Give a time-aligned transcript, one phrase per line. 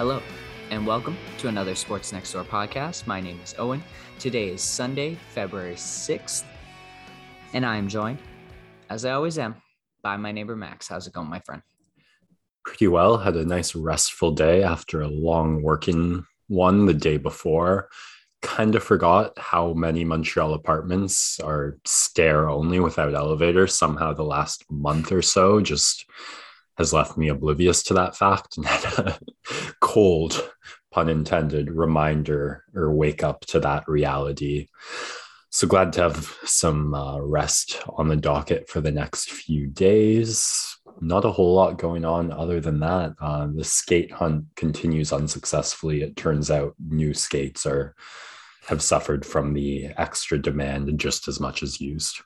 [0.00, 0.22] Hello,
[0.70, 3.06] and welcome to another Sports Next Door podcast.
[3.06, 3.84] My name is Owen.
[4.18, 6.44] Today is Sunday, February 6th,
[7.52, 8.16] and I am joined,
[8.88, 9.56] as I always am,
[10.02, 10.88] by my neighbor Max.
[10.88, 11.60] How's it going, my friend?
[12.64, 13.18] Pretty well.
[13.18, 17.90] Had a nice restful day after a long working one the day before.
[18.40, 23.74] Kind of forgot how many Montreal apartments are stair only without elevators.
[23.74, 26.06] Somehow, the last month or so, just
[26.80, 29.18] has left me oblivious to that fact and had a
[29.80, 30.50] cold,
[30.90, 34.66] pun intended, reminder or wake up to that reality.
[35.50, 40.78] So glad to have some uh, rest on the docket for the next few days.
[41.02, 43.12] Not a whole lot going on other than that.
[43.20, 46.00] Uh, the skate hunt continues unsuccessfully.
[46.00, 47.94] It turns out new skates are
[48.68, 52.22] have suffered from the extra demand just as much as used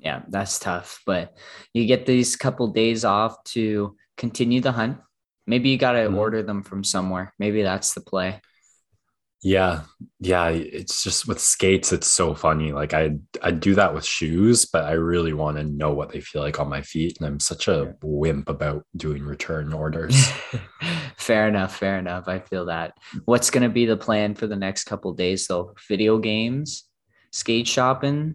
[0.00, 1.02] yeah, that's tough.
[1.06, 1.36] But
[1.74, 4.98] you get these couple days off to continue the hunt.
[5.46, 6.18] Maybe you got to mm-hmm.
[6.18, 7.34] order them from somewhere.
[7.38, 8.40] Maybe that's the play.
[9.42, 9.84] Yeah,
[10.18, 10.48] yeah.
[10.48, 12.72] It's just with skates, it's so funny.
[12.72, 16.20] Like I, I do that with shoes, but I really want to know what they
[16.20, 20.30] feel like on my feet, and I'm such a wimp about doing return orders.
[21.16, 21.78] fair enough.
[21.78, 22.28] Fair enough.
[22.28, 22.92] I feel that.
[23.24, 25.74] What's going to be the plan for the next couple days, though?
[25.88, 26.84] Video games,
[27.32, 28.34] skate shopping,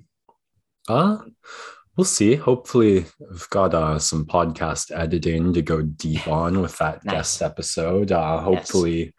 [0.87, 1.17] uh,
[1.95, 2.35] we'll see.
[2.35, 7.13] Hopefully, I've got uh, some podcast editing to go deep on with that nice.
[7.13, 8.11] guest episode.
[8.11, 9.13] Uh, hopefully, yes.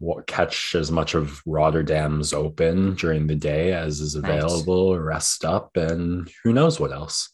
[0.00, 5.02] we'll catch as much of Rotterdam's Open during the day as is available, nice.
[5.02, 7.30] rest up, and who knows what else.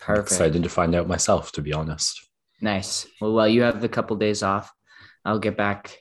[0.00, 0.18] Perfect.
[0.18, 2.28] I'm excited to find out myself, to be honest.
[2.60, 3.06] Nice.
[3.20, 4.72] Well, while you have the couple days off,
[5.24, 5.98] I'll get back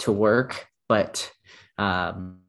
[0.00, 1.30] to work, but
[1.78, 2.40] um,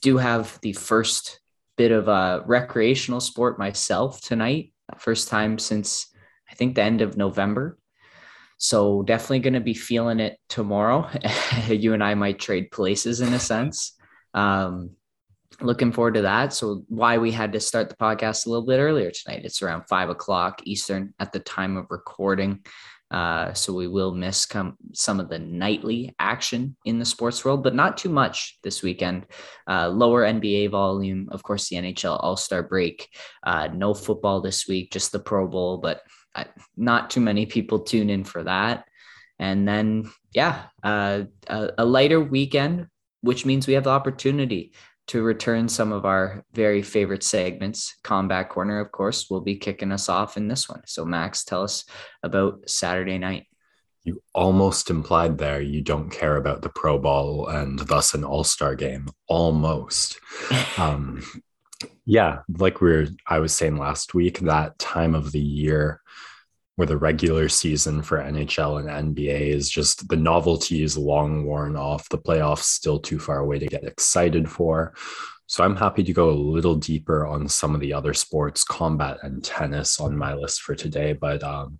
[0.00, 1.40] do have the first
[1.76, 4.72] bit of a recreational sport myself tonight.
[4.98, 6.06] First time since
[6.50, 7.78] I think the end of November.
[8.58, 11.08] So definitely going to be feeling it tomorrow.
[11.68, 13.92] you and I might trade places in a sense.
[14.32, 14.90] Um,
[15.60, 16.52] looking forward to that.
[16.52, 19.44] So why we had to start the podcast a little bit earlier tonight.
[19.44, 22.64] It's around five o'clock Eastern at the time of recording.
[23.10, 27.62] Uh, so we will miss come, some of the nightly action in the sports world,
[27.62, 29.26] but not too much this weekend.
[29.68, 33.08] Uh, lower NBA volume, of course, the NHL All Star break.
[33.44, 36.02] Uh, no football this week, just the Pro Bowl, but
[36.34, 36.44] uh,
[36.76, 38.84] not too many people tune in for that.
[39.38, 42.88] And then, yeah, uh, a, a lighter weekend,
[43.20, 44.72] which means we have the opportunity
[45.08, 47.96] to return some of our very favorite segments.
[48.02, 50.82] Combat Corner, of course, will be kicking us off in this one.
[50.86, 51.84] So, Max, tell us
[52.22, 53.46] about Saturday night.
[54.02, 58.44] You almost implied there you don't care about the Pro Bowl and thus an All
[58.44, 59.08] Star game.
[59.26, 60.20] Almost.
[60.78, 61.22] um,
[62.04, 66.00] yeah, like we are I was saying last week, that time of the year
[66.76, 71.74] where the regular season for NHL and NBA is just the novelty is long worn
[71.74, 72.08] off.
[72.10, 74.94] The playoffs still too far away to get excited for.
[75.46, 79.18] So I'm happy to go a little deeper on some of the other sports, combat
[79.22, 81.14] and tennis on my list for today.
[81.14, 81.78] But um,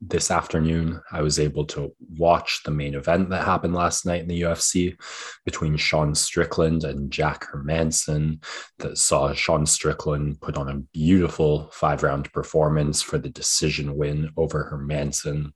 [0.00, 4.28] this afternoon, I was able to watch the main event that happened last night in
[4.28, 4.96] the UFC
[5.44, 8.42] between Sean Strickland and Jack Hermansson,
[8.78, 14.30] That saw Sean Strickland put on a beautiful five round performance for the decision win
[14.36, 15.52] over Hermansson.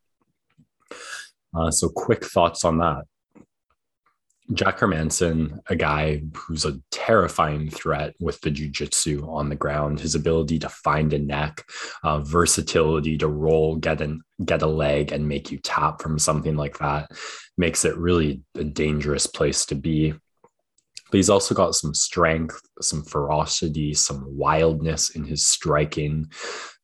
[1.55, 3.05] Uh, so, quick thoughts on that.
[4.55, 10.15] Jack Hermansson, a guy who's a terrifying threat with the jujitsu on the ground, his
[10.15, 11.65] ability to find a neck,
[12.03, 16.57] uh, versatility to roll, get an get a leg, and make you tap from something
[16.57, 17.11] like that
[17.57, 20.13] makes it really a dangerous place to be.
[21.11, 26.31] But he's also got some strength, some ferocity, some wildness in his striking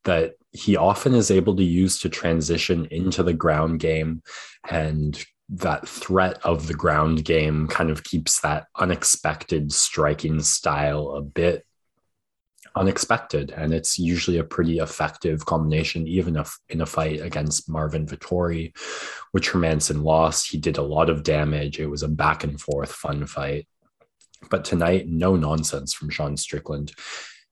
[0.04, 4.22] that he often is able to use to transition into the ground game
[4.68, 11.22] and that threat of the ground game kind of keeps that unexpected striking style a
[11.22, 11.64] bit
[12.76, 13.50] unexpected.
[13.50, 18.76] And it's usually a pretty effective combination even if in a fight against Marvin Vettori
[19.32, 20.50] which Hermansson lost.
[20.50, 21.80] He did a lot of damage.
[21.80, 23.66] It was a back and forth fun fight.
[24.50, 26.92] But tonight no nonsense from Sean Strickland.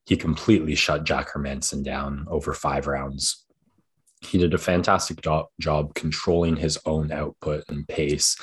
[0.05, 3.46] He completely shut Jack Hermansson down over 5 rounds
[4.21, 8.35] he did a fantastic job, job controlling his own output and pace,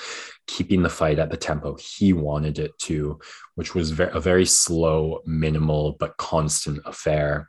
[0.47, 3.19] keeping the fight at the tempo he wanted it to,
[3.57, 7.49] which was a very slow, minimal, but constant affair.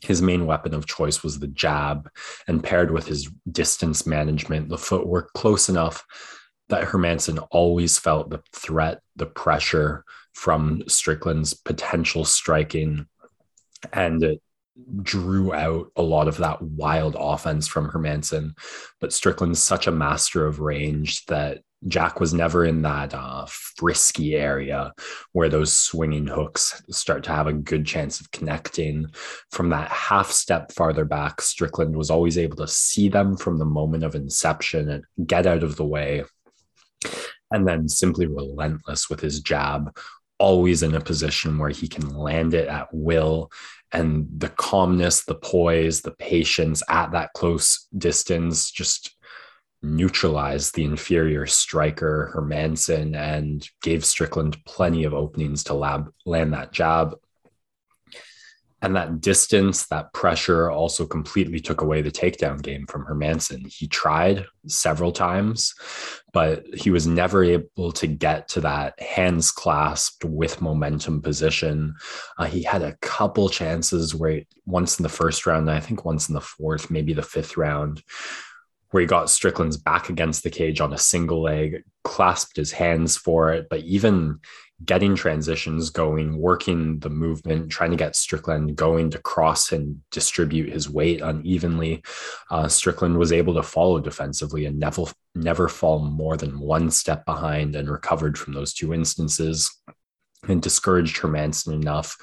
[0.00, 2.08] His main weapon of choice was the jab,
[2.48, 6.04] and paired with his distance management, the footwork close enough
[6.70, 13.06] that Hermansson always felt the threat, the pressure from Strickland's potential striking.
[13.92, 14.42] And it
[15.02, 18.52] drew out a lot of that wild offense from Hermansson.
[19.00, 24.34] But Strickland's such a master of range that Jack was never in that uh, frisky
[24.34, 24.92] area
[25.32, 29.06] where those swinging hooks start to have a good chance of connecting.
[29.50, 33.64] From that half step farther back, Strickland was always able to see them from the
[33.64, 36.24] moment of inception and get out of the way.
[37.50, 39.96] And then simply relentless with his jab,
[40.38, 43.50] always in a position where he can land it at will.
[43.92, 49.16] And the calmness, the poise, the patience at that close distance just
[49.82, 56.72] neutralized the inferior striker Hermansson and gave Strickland plenty of openings to lab, land that
[56.72, 57.16] jab.
[58.82, 63.70] And that distance, that pressure also completely took away the takedown game from Hermansson.
[63.70, 65.74] He tried several times,
[66.32, 71.94] but he was never able to get to that hands clasped with momentum position.
[72.38, 76.28] Uh, he had a couple chances where once in the first round, I think once
[76.28, 78.02] in the fourth, maybe the fifth round,
[78.90, 83.16] where he got Strickland's back against the cage on a single leg, clasped his hands
[83.16, 83.68] for it.
[83.68, 84.40] But even
[84.84, 90.72] getting transitions going, working the movement, trying to get Strickland going to cross and distribute
[90.72, 92.02] his weight unevenly,
[92.50, 95.04] uh, Strickland was able to follow defensively and never
[95.34, 99.70] never fall more than one step behind and recovered from those two instances
[100.48, 102.16] and discouraged Hermansson enough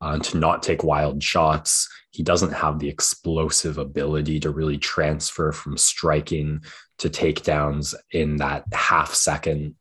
[0.00, 1.88] uh, to not take wild shots.
[2.10, 6.62] He doesn't have the explosive ability to really transfer from striking
[6.98, 9.74] to takedowns in that half second.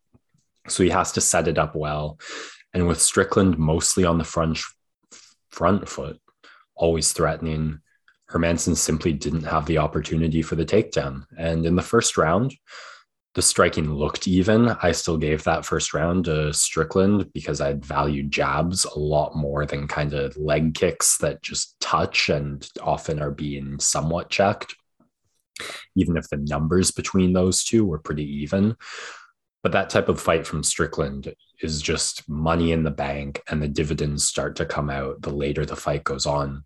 [0.68, 2.20] So he has to set it up well.
[2.74, 4.60] And with Strickland mostly on the front
[5.50, 6.20] front foot,
[6.76, 7.80] always threatening,
[8.30, 11.26] Hermansson simply didn't have the opportunity for the takedown.
[11.38, 12.54] And in the first round,
[13.38, 14.70] the striking looked even.
[14.82, 19.66] I still gave that first round to Strickland because I'd valued jabs a lot more
[19.66, 24.76] than kind of leg kicks that just touch and often are being somewhat checked,
[25.96, 28.76] even if the numbers between those two were pretty even.
[29.64, 33.68] But that type of fight from Strickland is just money in the bank, and the
[33.68, 36.64] dividends start to come out the later the fight goes on.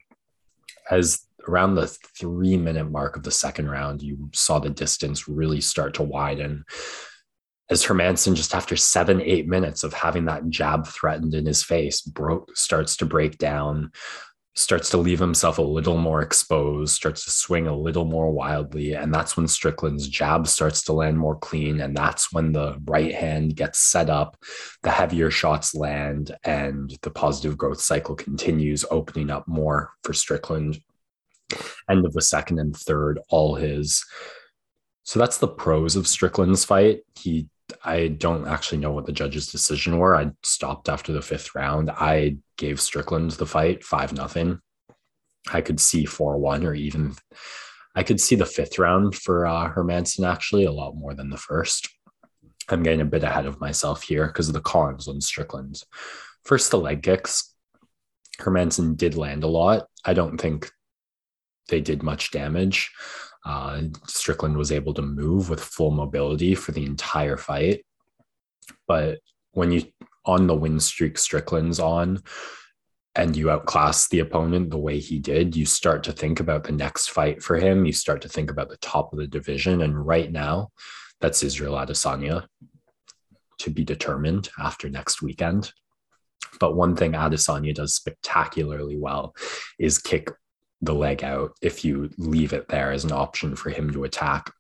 [0.90, 5.62] As around the three minute mark of the second round, you saw the distance really
[5.62, 6.66] start to widen.
[7.70, 12.02] As Hermansson, just after seven, eight minutes of having that jab threatened in his face,
[12.02, 13.92] broke starts to break down,
[14.54, 18.94] starts to leave himself a little more exposed, starts to swing a little more wildly.
[18.94, 21.80] And that's when Strickland's jab starts to land more clean.
[21.80, 24.38] And that's when the right hand gets set up,
[24.84, 30.82] the heavier shots land, and the positive growth cycle continues, opening up more for Strickland
[31.90, 34.06] end of the second and third, all his.
[35.04, 37.02] So that's the pros of Strickland's fight.
[37.18, 37.48] He,
[37.84, 40.16] I don't actually know what the judge's decision were.
[40.16, 41.90] I stopped after the fifth round.
[41.90, 44.60] I gave Strickland the fight five nothing.
[45.52, 47.16] I could see four one or even
[47.96, 51.38] I could see the fifth round for uh, Hermansson actually a lot more than the
[51.38, 51.90] first.
[52.70, 55.84] I'm getting a bit ahead of myself here because of the cons on Strickland.
[56.46, 57.54] First, the leg kicks.
[58.40, 59.88] Hermansson did land a lot.
[60.06, 60.72] I don't think
[61.68, 62.92] they did much damage.
[63.44, 67.84] Uh, Strickland was able to move with full mobility for the entire fight.
[68.88, 69.20] But
[69.54, 69.84] when you
[70.26, 72.22] on the win streak Strickland's on
[73.16, 76.72] and you outclass the opponent the way he did, you start to think about the
[76.72, 77.86] next fight for him.
[77.86, 79.82] You start to think about the top of the division.
[79.82, 80.70] And right now,
[81.20, 82.46] that's Israel Adesanya
[83.60, 85.74] to be determined after next weekend.
[86.60, 89.36] But one thing Adesanya does spectacularly well
[89.78, 90.32] is kick
[90.82, 94.52] the leg out if you leave it there as an option for him to attack.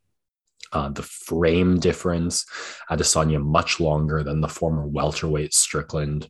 [0.74, 2.46] Uh, the frame difference,
[2.90, 6.30] Adesanya much longer than the former welterweight Strickland.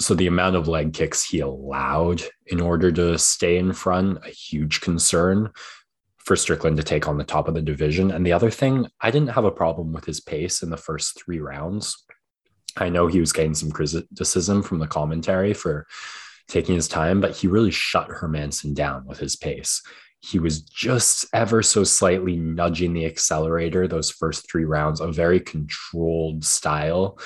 [0.00, 4.30] So the amount of leg kicks he allowed in order to stay in front, a
[4.30, 5.50] huge concern
[6.18, 8.10] for Strickland to take on the top of the division.
[8.10, 11.22] And the other thing, I didn't have a problem with his pace in the first
[11.22, 12.04] three rounds.
[12.76, 15.86] I know he was getting some criticism from the commentary for
[16.48, 19.82] taking his time, but he really shut Hermansson down with his pace.
[20.26, 25.38] He was just ever so slightly nudging the accelerator those first three rounds, a very
[25.38, 27.18] controlled style.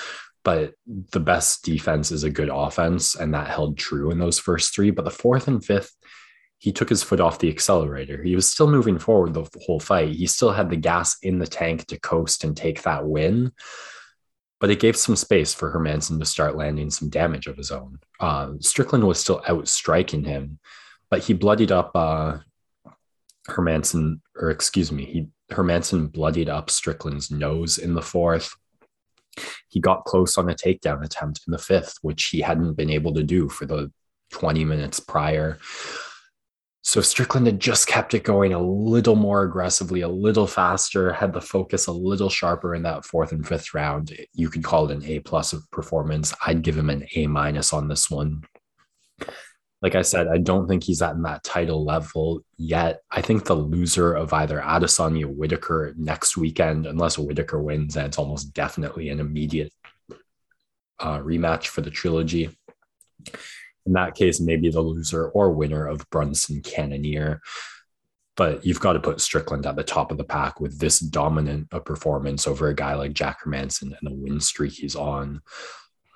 [0.42, 4.74] But the best defense is a good offense, and that held true in those first
[4.74, 4.90] three.
[4.90, 5.94] But the fourth and fifth,
[6.58, 8.22] he took his foot off the accelerator.
[8.22, 10.10] He was still moving forward the whole fight.
[10.10, 13.52] He still had the gas in the tank to coast and take that win
[14.60, 17.98] but it gave some space for Hermansson to start landing some damage of his own.
[18.20, 20.58] Uh, Strickland was still out striking him,
[21.08, 22.38] but he bloodied up uh,
[23.48, 28.54] Hermansson, or excuse me, he Hermansson bloodied up Strickland's nose in the fourth.
[29.68, 33.14] He got close on a takedown attempt in the fifth, which he hadn't been able
[33.14, 33.90] to do for the
[34.32, 35.58] 20 minutes prior.
[36.82, 41.32] So Strickland had just kept it going a little more aggressively, a little faster, had
[41.32, 44.16] the focus a little sharper in that fourth and fifth round.
[44.32, 46.32] You could call it an A plus of performance.
[46.46, 48.44] I'd give him an A minus on this one.
[49.82, 53.00] Like I said, I don't think he's at that title level yet.
[53.10, 58.06] I think the loser of either Adesanya or Whittaker next weekend, unless Whittaker wins, and
[58.06, 59.72] it's almost definitely an immediate
[60.98, 62.50] uh, rematch for the trilogy
[63.86, 67.40] in that case, maybe the loser or winner of Brunson Cannonier.
[68.36, 71.68] But you've got to put Strickland at the top of the pack with this dominant
[71.72, 75.42] a performance over a guy like Jack Hermansson and the win streak he's on.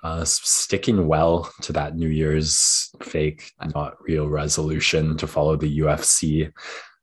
[0.05, 6.51] Uh, sticking well to that New Year's fake, not real resolution to follow the UFC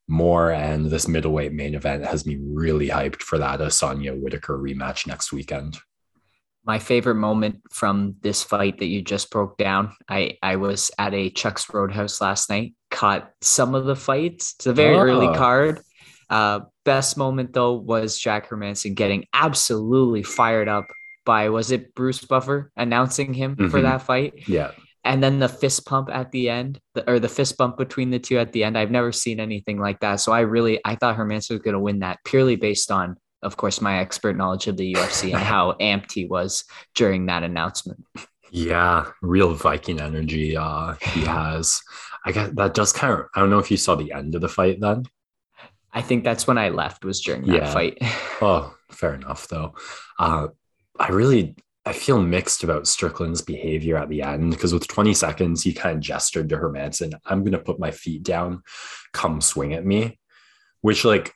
[0.07, 0.53] more.
[0.53, 5.33] And this middleweight main event has me really hyped for that Asanya Whittaker rematch next
[5.33, 5.79] weekend
[6.65, 9.97] my favorite moment from this fight that you just broke down.
[10.09, 12.75] I I was at a Chuck's Roadhouse last night.
[12.89, 14.55] Caught some of the fights.
[14.57, 15.01] It's a very oh.
[15.01, 15.81] early card.
[16.31, 20.87] Uh, best moment though was Jack Hermansson getting absolutely fired up
[21.25, 23.69] by was it Bruce Buffer announcing him mm-hmm.
[23.69, 24.49] for that fight?
[24.49, 24.73] Yeah.
[25.05, 28.21] And then the fist pump at the end, the, or the fist bump between the
[28.21, 28.79] two at the end.
[28.79, 30.17] I've never seen anything like that.
[30.17, 33.57] So I really I thought Hermansson was going to win that purely based on of
[33.57, 36.65] course, my expert knowledge of the UFC and how amped he was
[36.95, 38.05] during that announcement.
[38.51, 41.83] Yeah, real Viking energy uh, he has.
[42.25, 43.27] I guess that does kind of.
[43.35, 45.05] I don't know if you saw the end of the fight then.
[45.93, 47.73] I think that's when I left was during that yeah.
[47.73, 47.99] fight.
[48.41, 49.75] oh, fair enough though.
[50.19, 50.49] Uh,
[50.99, 55.63] I really I feel mixed about Strickland's behavior at the end because with 20 seconds
[55.63, 58.63] he kind of gestured to Hermansson, "I'm going to put my feet down,
[59.13, 60.19] come swing at me,"
[60.81, 61.33] which like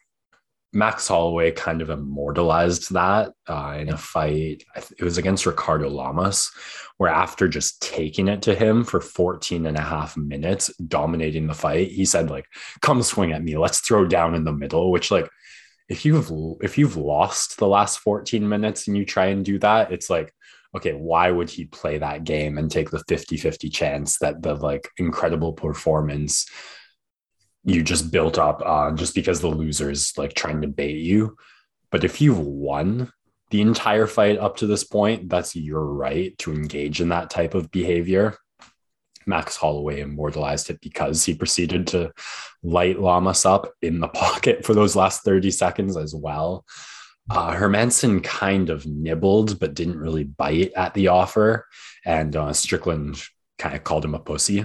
[0.76, 4.62] Max Holloway kind of immortalized that uh, in a fight.
[4.98, 6.50] It was against Ricardo Lamas,
[6.98, 11.54] where after just taking it to him for 14 and a half minutes, dominating the
[11.54, 12.46] fight, he said, like,
[12.82, 13.56] come swing at me.
[13.56, 15.30] Let's throw down in the middle, which like
[15.88, 19.92] if you've if you've lost the last 14 minutes and you try and do that,
[19.92, 20.32] it's like,
[20.74, 24.88] okay, why would he play that game and take the 50-50 chance that the like
[24.98, 26.46] incredible performance
[27.66, 31.36] you just built up uh, just because the loser's like trying to bait you.
[31.90, 33.10] But if you've won
[33.50, 37.54] the entire fight up to this point, that's your right to engage in that type
[37.54, 38.36] of behavior.
[39.26, 42.12] Max Holloway immortalized it because he proceeded to
[42.62, 46.64] light Lamas up in the pocket for those last 30 seconds as well.
[47.28, 51.66] Uh, Hermansson kind of nibbled, but didn't really bite at the offer.
[52.04, 53.20] And uh, Strickland
[53.58, 54.64] kind of called him a pussy.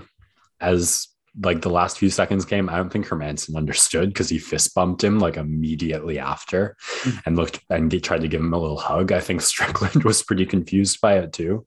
[0.60, 1.08] As
[1.42, 5.04] like the last few seconds came, I don't think Hermansson understood because he fist bumped
[5.04, 7.20] him like immediately after mm-hmm.
[7.26, 9.12] and looked and he tried to give him a little hug.
[9.12, 11.66] I think Strickland was pretty confused by it too.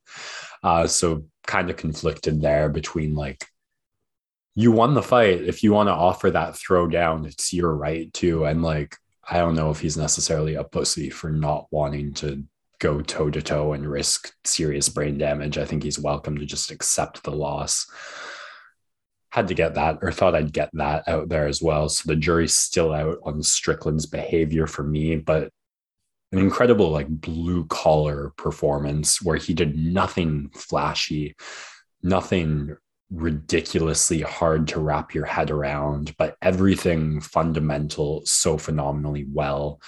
[0.62, 3.46] Uh, so kind of conflicted there between like
[4.54, 5.42] you won the fight.
[5.42, 8.44] If you want to offer that throwdown, it's your right to.
[8.44, 8.96] And like,
[9.28, 12.44] I don't know if he's necessarily a pussy for not wanting to
[12.78, 15.58] go toe to toe and risk serious brain damage.
[15.58, 17.86] I think he's welcome to just accept the loss
[19.34, 21.88] had to get that or thought I'd get that out there as well.
[21.88, 25.50] So the jury's still out on Strickland's behavior for me, but
[26.34, 31.36] an incredible like blue collar performance where he did nothing flashy,
[32.02, 32.76] nothing
[33.08, 39.80] ridiculously hard to wrap your head around, but everything fundamental so phenomenally well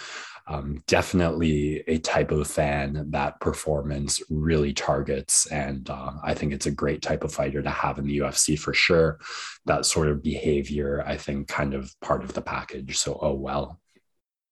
[0.49, 5.47] um, definitely a type of fan that performance really targets.
[5.47, 8.57] And uh, I think it's a great type of fighter to have in the UFC
[8.57, 9.19] for sure.
[9.65, 12.97] That sort of behavior, I think, kind of part of the package.
[12.97, 13.81] So, oh well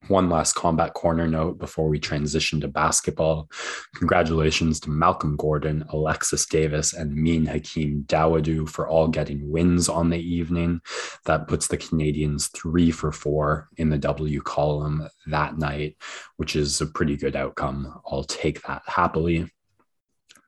[0.09, 3.51] one last combat corner note before we transition to basketball.
[3.97, 10.11] Congratulations to Malcolm Gordon, Alexis Davis, and Mean Hakeem Dawodu for all getting wins on
[10.11, 10.81] the evening.
[11.25, 15.97] That puts the Canadians three for four in the W column that night,
[16.37, 18.01] which is a pretty good outcome.
[18.11, 19.51] I'll take that happily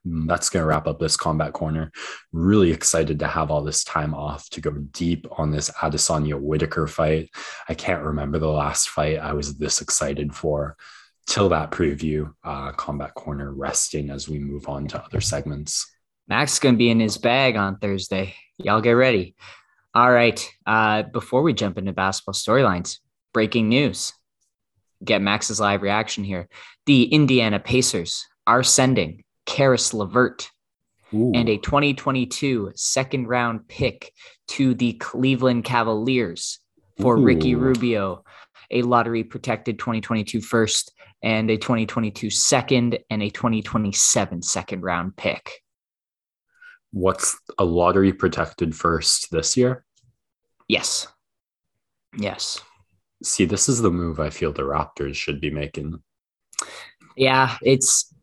[0.07, 1.91] that's going to wrap up this combat corner.
[2.33, 6.87] Really excited to have all this time off to go deep on this Adesanya Whittaker
[6.87, 7.31] fight.
[7.69, 10.77] I can't remember the last fight I was this excited for.
[11.27, 15.91] Till that preview, uh, combat corner resting as we move on to other segments.
[16.29, 18.35] Max is going to be in his bag on Thursday.
[18.59, 19.35] Y'all get ready.
[19.93, 20.49] All right.
[20.65, 22.99] Uh, before we jump into basketball storylines,
[23.33, 24.13] breaking news.
[25.05, 26.49] Get Max's live reaction here.
[26.87, 30.51] The Indiana Pacers are sending Caris LeVert
[31.15, 31.33] Ooh.
[31.35, 34.13] and a 2022 second round pick
[34.49, 36.61] to the Cleveland Cavaliers
[37.01, 37.23] for Ooh.
[37.23, 38.25] Ricky Rubio,
[38.71, 45.63] a lottery protected 2022 first and a 2022 second and a 2027 second round pick.
[46.93, 49.85] What's a lottery protected first this year?
[50.69, 51.09] Yes.
[52.17, 52.61] Yes.
[53.23, 56.03] See, this is the move I feel the Raptors should be making.
[57.17, 58.15] Yeah, it's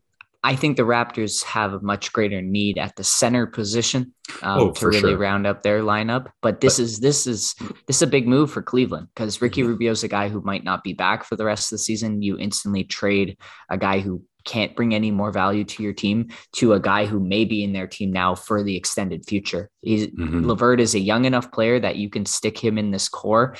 [0.44, 4.70] I think the Raptors have a much greater need at the center position um, oh,
[4.72, 5.16] to really sure.
[5.16, 6.30] round up their lineup.
[6.42, 7.54] But this but, is this is
[7.86, 9.70] this is a big move for Cleveland because Ricky mm-hmm.
[9.70, 12.20] Rubio is a guy who might not be back for the rest of the season.
[12.20, 13.38] You instantly trade
[13.70, 17.18] a guy who can't bring any more value to your team to a guy who
[17.18, 19.70] may be in their team now for the extended future.
[19.80, 20.44] He's mm-hmm.
[20.44, 23.56] LeVert is a young enough player that you can stick him in this core.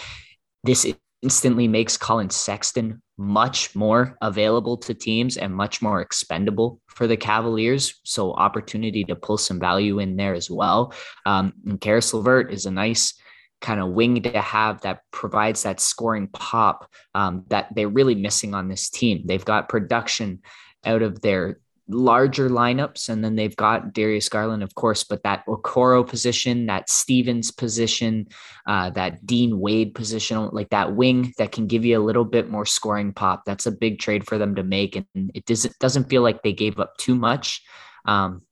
[0.65, 0.87] This
[1.25, 7.17] instantly makes Collin Sexton much more available to teams and much more expendable for the
[7.17, 8.01] Cavaliers.
[8.05, 10.93] So opportunity to pull some value in there as well.
[11.25, 13.15] Um, and Caris LeVert is a nice
[13.63, 18.55] kind of wing to have that provides that scoring pop um, that they're really missing
[18.55, 19.23] on this team.
[19.25, 20.41] They've got production
[20.85, 23.09] out of their larger lineups.
[23.09, 28.29] And then they've got Darius Garland, of course, but that Okoro position, that Stevens position,
[28.67, 32.51] uh, that Dean Wade position, like that wing that can give you a little bit
[32.51, 33.45] more scoring pop.
[33.45, 34.97] That's a big trade for them to make.
[34.97, 37.63] And it doesn't, doesn't feel like they gave up too much.
[38.07, 38.43] Um,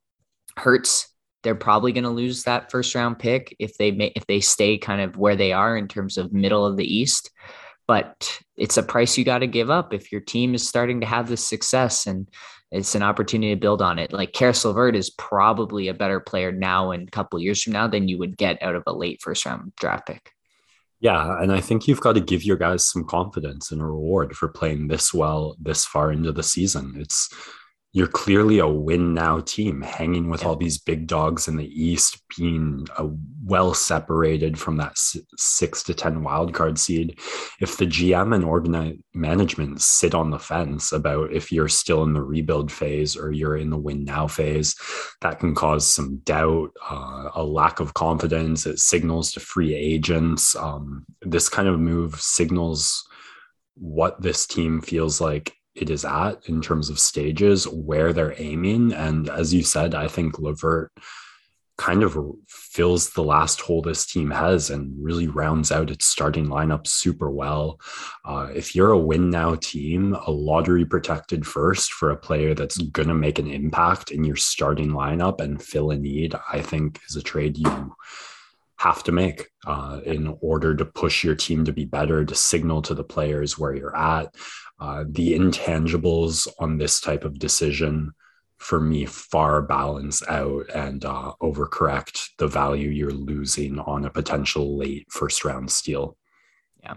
[0.57, 1.09] Hurts,
[1.43, 4.77] they're probably going to lose that first round pick if they may, if they stay
[4.77, 7.31] kind of where they are in terms of middle of the East
[7.89, 11.07] but it's a price you got to give up if your team is starting to
[11.07, 12.29] have this success and
[12.73, 14.13] it's an opportunity to build on it.
[14.13, 17.87] Like Caris LeVert is probably a better player now and a couple years from now
[17.87, 20.33] than you would get out of a late first round draft pick.
[20.99, 24.35] Yeah, and I think you've got to give your guys some confidence and a reward
[24.37, 26.95] for playing this well this far into the season.
[26.97, 27.29] It's
[27.95, 30.49] you're clearly a win now team hanging with yeah.
[30.49, 33.07] all these big dogs in the east being a
[33.45, 37.19] well separated from that six to 10 wild card seed.
[37.61, 42.15] If the gm and organize management sit on the fence about if you're still in
[42.15, 44.75] the rebuild phase or you're in the win now phase
[45.21, 48.65] that can cause some doubt uh, a lack of confidence.
[48.65, 50.57] It signals to free agents.
[50.57, 53.07] Um, this kind of move signals
[53.75, 58.93] what this team feels like it is at in terms of stages, where they're aiming.
[58.93, 60.93] And as you said, I think LeVert
[61.79, 62.17] kind of
[62.49, 67.31] fills the last hole this team has and really rounds out its starting lineup super
[67.31, 67.81] well.
[68.25, 72.79] Uh, if you're a win now team, a lottery protected first for a player that's
[72.79, 77.01] going to make an impact in your starting lineup and fill a need, I think
[77.09, 77.97] is a trade you
[78.77, 82.83] have to make uh, in order to push your team to be better, to signal
[82.83, 84.35] to the players where you're at.
[84.83, 88.11] Uh, the intangibles on this type of decision
[88.59, 94.77] for me far balance out and uh, overcorrect the value you're losing on a potential
[94.77, 96.17] late first round steal.
[96.83, 96.95] Yeah,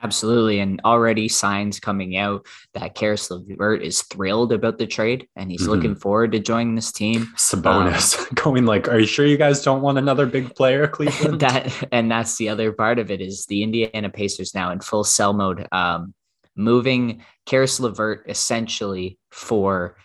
[0.00, 0.60] absolutely.
[0.60, 5.62] And already signs coming out that Caris LeVert is thrilled about the trade and he's
[5.62, 5.70] mm-hmm.
[5.70, 7.32] looking forward to joining this team.
[7.36, 11.40] Sabonis um, going like, "Are you sure you guys don't want another big player, Cleveland?"
[11.40, 15.02] that and that's the other part of it is the Indiana Pacers now in full
[15.02, 15.66] sell mode.
[15.72, 16.14] Um,
[16.56, 19.96] moving Caris LeVert essentially for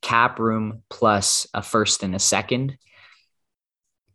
[0.00, 2.76] cap room plus a first and a second.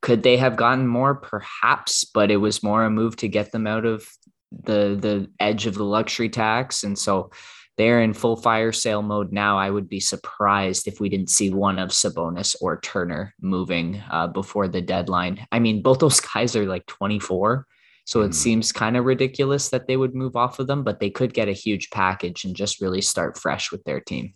[0.01, 1.15] Could they have gotten more?
[1.15, 4.07] Perhaps, but it was more a move to get them out of
[4.51, 6.83] the the edge of the luxury tax.
[6.83, 7.31] And so
[7.77, 9.57] they're in full fire sale mode now.
[9.57, 14.27] I would be surprised if we didn't see one of Sabonis or Turner moving uh,
[14.27, 15.45] before the deadline.
[15.51, 17.65] I mean, both those guys are like 24.
[18.07, 18.35] So it mm.
[18.35, 21.49] seems kind of ridiculous that they would move off of them, but they could get
[21.49, 24.33] a huge package and just really start fresh with their team.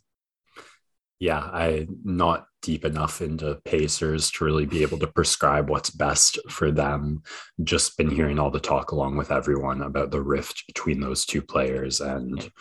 [1.20, 6.38] Yeah, I not deep enough into Pacers to really be able to prescribe what's best
[6.50, 7.24] for them.
[7.64, 11.42] Just been hearing all the talk along with everyone about the rift between those two
[11.42, 12.52] players and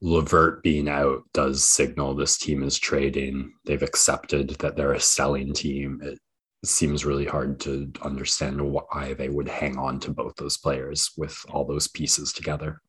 [0.00, 3.52] LeVert being out does signal this team is trading.
[3.66, 6.00] They've accepted that they're a selling team.
[6.02, 6.18] It
[6.64, 11.38] seems really hard to understand why they would hang on to both those players with
[11.50, 12.80] all those pieces together.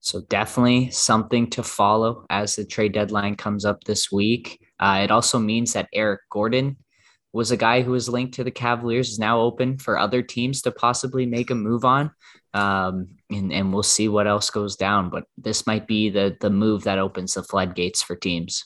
[0.00, 4.64] So definitely something to follow as the trade deadline comes up this week.
[4.78, 6.76] Uh, it also means that Eric Gordon
[7.32, 10.62] was a guy who was linked to the Cavaliers is now open for other teams
[10.62, 12.10] to possibly make a move on.
[12.54, 16.50] Um, and, and we'll see what else goes down, but this might be the, the
[16.50, 18.64] move that opens the floodgates for teams.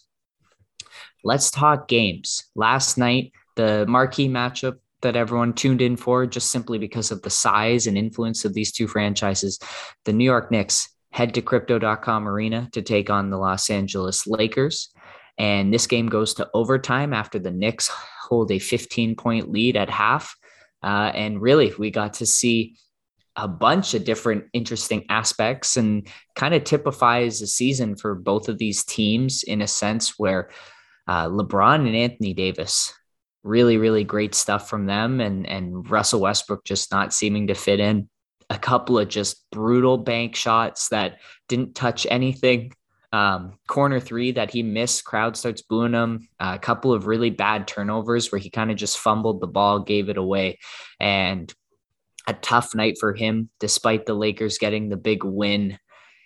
[1.22, 2.44] Let's talk games.
[2.54, 7.30] Last night, the marquee matchup that everyone tuned in for just simply because of the
[7.30, 9.58] size and influence of these two franchises.
[10.04, 14.90] The New York Knicks head to crypto.com arena to take on the Los Angeles Lakers.
[15.38, 19.90] And this game goes to overtime after the Knicks hold a 15 point lead at
[19.90, 20.36] half.
[20.82, 22.76] Uh, and really, we got to see
[23.36, 28.58] a bunch of different interesting aspects and kind of typifies the season for both of
[28.58, 30.50] these teams in a sense where
[31.08, 32.92] uh, LeBron and Anthony Davis
[33.44, 35.20] really, really great stuff from them.
[35.20, 38.08] And, and Russell Westbrook just not seeming to fit in.
[38.50, 42.72] A couple of just brutal bank shots that didn't touch anything.
[43.12, 46.28] Um, corner three that he missed, crowd starts booing him.
[46.40, 49.78] Uh, a couple of really bad turnovers where he kind of just fumbled the ball,
[49.78, 50.58] gave it away.
[50.98, 51.52] And
[52.26, 55.78] a tough night for him, despite the Lakers getting the big win.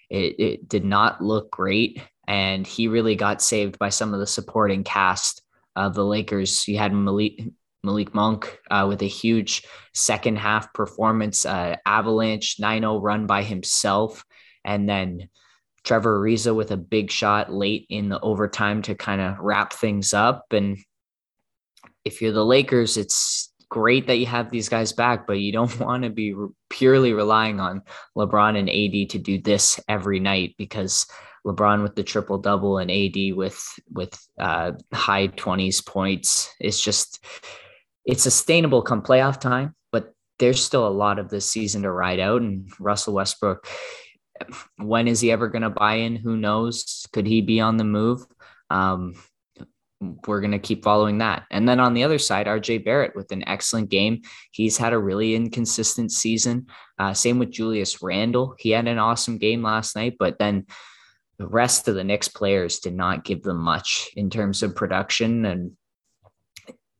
[0.09, 2.00] It, it did not look great.
[2.26, 5.42] And he really got saved by some of the supporting cast
[5.78, 6.66] of the Lakers.
[6.66, 7.40] You had Malik,
[7.84, 9.62] Malik Monk uh, with a huge
[9.94, 14.24] second half performance, uh, Avalanche 9 0 run by himself.
[14.64, 15.28] And then
[15.84, 20.12] Trevor Ariza with a big shot late in the overtime to kind of wrap things
[20.12, 20.52] up.
[20.52, 20.78] And
[22.04, 25.78] if you're the Lakers, it's great that you have these guys back, but you don't
[25.80, 26.34] want to be
[26.68, 27.82] purely relying on
[28.16, 31.06] LeBron and AD to do this every night because
[31.46, 36.55] LeBron with the triple double and AD with with uh, high twenties points.
[36.61, 37.24] It's just
[38.05, 42.20] it's sustainable come playoff time, but there's still a lot of this season to ride
[42.20, 42.42] out.
[42.42, 43.66] And Russell Westbrook,
[44.77, 46.16] when is he ever going to buy in?
[46.16, 47.07] Who knows?
[47.12, 48.24] Could he be on the move?
[48.70, 49.14] Um,
[50.01, 51.44] we're going to keep following that.
[51.51, 54.22] And then on the other side, RJ Barrett with an excellent game.
[54.53, 56.66] He's had a really inconsistent season.
[56.98, 58.55] Uh, same with Julius Randle.
[58.59, 60.66] He had an awesome game last night, but then
[61.38, 65.44] the rest of the Knicks players did not give them much in terms of production.
[65.44, 65.72] And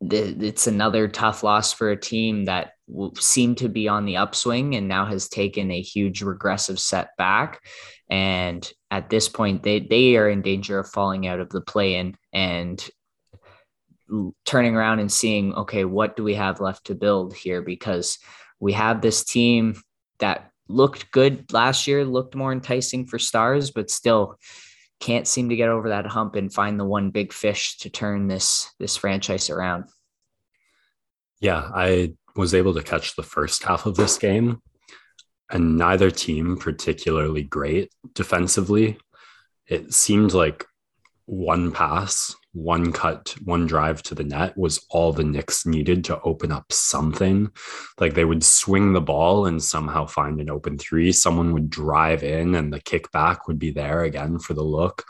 [0.01, 2.73] it's another tough loss for a team that
[3.19, 7.61] seemed to be on the upswing and now has taken a huge regressive setback.
[8.09, 11.97] And at this point, they, they are in danger of falling out of the play
[11.97, 12.89] in and
[14.47, 17.61] turning around and seeing, okay, what do we have left to build here?
[17.61, 18.19] Because
[18.61, 19.83] we have this team
[20.21, 24.39] that looked good last year, looked more enticing for stars, but still
[25.01, 28.29] can't seem to get over that hump and find the one big fish to turn
[28.29, 29.85] this this franchise around.
[31.41, 34.61] Yeah, I was able to catch the first half of this game
[35.51, 38.99] and neither team particularly great defensively.
[39.67, 40.67] It seemed like
[41.27, 46.21] one pass one cut, one drive to the net was all the Knicks needed to
[46.23, 47.51] open up something.
[48.01, 51.13] Like they would swing the ball and somehow find an open three.
[51.13, 55.05] Someone would drive in, and the kickback would be there again for the look.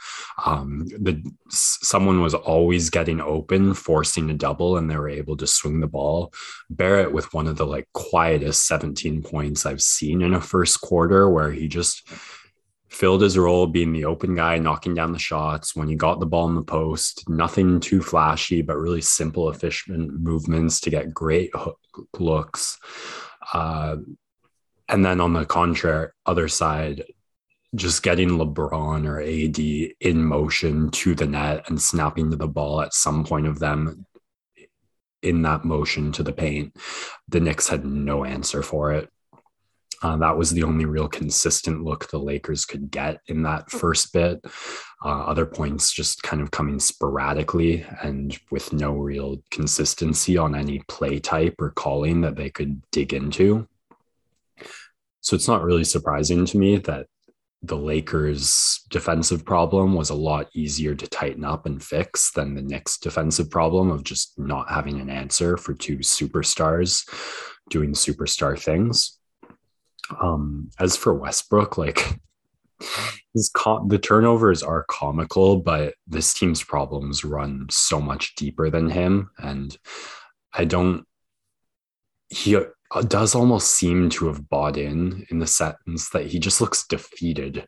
[0.44, 5.46] Um, the someone was always getting open, forcing a double, and they were able to
[5.46, 6.32] swing the ball.
[6.70, 11.30] Barrett with one of the like quietest 17 points I've seen in a first quarter,
[11.30, 12.08] where he just
[12.98, 15.76] filled his role being the open guy, knocking down the shots.
[15.76, 20.20] When he got the ball in the post, nothing too flashy, but really simple, efficient
[20.20, 21.52] movements to get great
[22.18, 22.76] looks.
[23.54, 23.98] Uh,
[24.88, 27.04] and then on the contrary, other side,
[27.76, 32.80] just getting LeBron or AD in motion to the net and snapping to the ball
[32.80, 34.06] at some point of them
[35.22, 36.74] in that motion to the paint.
[37.28, 39.08] The Knicks had no answer for it.
[40.02, 44.12] Uh, that was the only real consistent look the Lakers could get in that first
[44.12, 44.40] bit.
[45.04, 50.80] Uh, other points just kind of coming sporadically and with no real consistency on any
[50.88, 53.66] play type or calling that they could dig into.
[55.20, 57.06] So it's not really surprising to me that
[57.62, 62.62] the Lakers' defensive problem was a lot easier to tighten up and fix than the
[62.62, 67.04] Knicks' defensive problem of just not having an answer for two superstars
[67.68, 69.17] doing superstar things.
[70.20, 72.18] Um, as for Westbrook, like
[73.34, 78.90] his com- the turnovers are comical, but this team's problems run so much deeper than
[78.90, 79.76] him, and
[80.52, 81.06] I don't.
[82.30, 86.60] He uh, does almost seem to have bought in in the sentence that he just
[86.60, 87.66] looks defeated.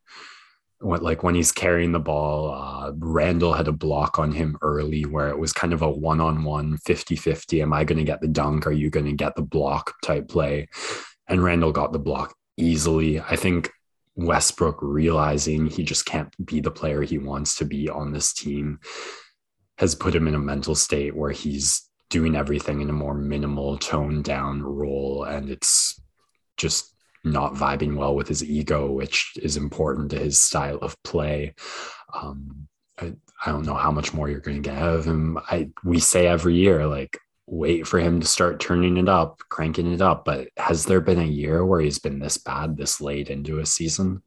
[0.83, 5.29] Like when he's carrying the ball, uh, Randle had a block on him early where
[5.29, 7.61] it was kind of a one on one 50 50.
[7.61, 8.66] Am I going to get the dunk?
[8.66, 10.68] Are you going to get the block type play?
[11.31, 13.21] And Randle got the block easily.
[13.21, 13.71] I think
[14.16, 18.81] Westbrook realizing he just can't be the player he wants to be on this team
[19.79, 23.79] has put him in a mental state where he's doing everything in a more minimal
[23.79, 25.99] toned down role and it's
[26.57, 31.55] just not vibing well with his ego which is important to his style of play
[32.12, 32.66] um,
[32.99, 33.14] I,
[33.47, 36.01] I don't know how much more you're going to get out of him i we
[36.01, 37.16] say every year like
[37.50, 40.24] wait for him to start turning it up, cranking it up.
[40.24, 43.66] But has there been a year where he's been this bad this late into a
[43.66, 44.22] season?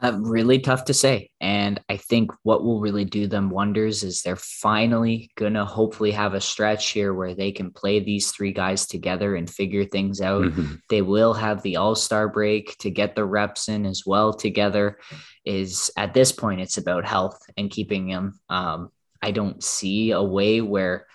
[0.00, 1.30] Uh, really tough to say.
[1.40, 6.10] And I think what will really do them wonders is they're finally going to hopefully
[6.10, 10.20] have a stretch here where they can play these three guys together and figure things
[10.20, 10.42] out.
[10.42, 10.74] Mm-hmm.
[10.90, 14.98] They will have the all star break to get the reps in as well together.
[15.44, 18.38] Is at this point, it's about health and keeping them.
[18.48, 18.90] Um,
[19.22, 21.06] I don't see a way where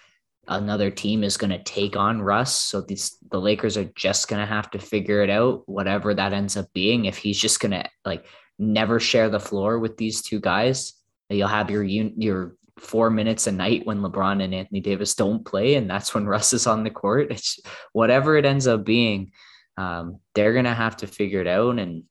[0.50, 2.56] another team is going to take on Russ.
[2.56, 6.34] So these the Lakers are just going to have to figure it out, whatever that
[6.34, 7.06] ends up being.
[7.06, 8.26] If he's just going to like
[8.58, 10.94] never share the floor with these two guys,
[11.30, 15.76] you'll have your your four minutes a night when LeBron and Anthony Davis don't play,
[15.76, 17.32] and that's when Russ is on the court.
[17.32, 17.60] It's
[17.94, 19.32] whatever it ends up being.
[19.78, 22.04] Um, they're gonna have to figure it out, and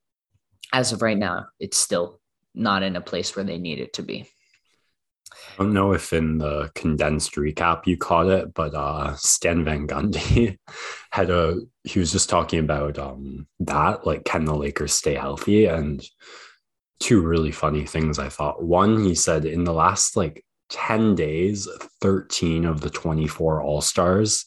[0.72, 2.20] as of right now, it's still
[2.55, 4.29] not in a place where they need it to be.
[5.55, 9.87] I don't know if in the condensed recap you caught it, but uh, Stan Van
[9.87, 10.57] Gundy
[11.11, 15.67] had a he was just talking about um, that, like can the Lakers stay healthy?
[15.67, 16.05] And
[17.01, 18.63] two really funny things I thought.
[18.63, 21.69] One, he said in the last like 10 days,
[22.01, 24.45] 13 of the 24 All Stars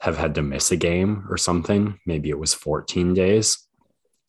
[0.00, 1.98] have had to miss a game or something.
[2.06, 3.66] Maybe it was 14 days.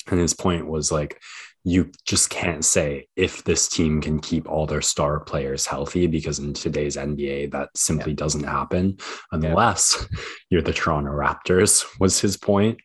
[0.08, 1.22] And his point was like,
[1.64, 6.40] you just can't say if this team can keep all their star players healthy because
[6.40, 8.18] in today's NBA, that simply yeah.
[8.18, 8.98] doesn't happen
[9.32, 10.18] unless yeah.
[10.50, 12.80] you're the Toronto Raptors, was his point.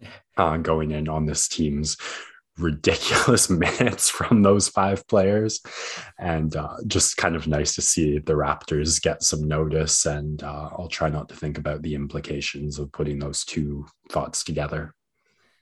[0.36, 1.98] Uh, going in on this team's
[2.60, 5.60] ridiculous minutes from those five players.
[6.18, 10.06] And uh, just kind of nice to see the Raptors get some notice.
[10.06, 14.44] And uh, I'll try not to think about the implications of putting those two thoughts
[14.44, 14.94] together.